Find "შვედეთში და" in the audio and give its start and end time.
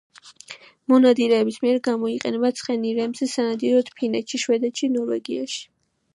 4.47-4.95